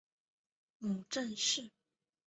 [0.79, 1.69] 母郑氏。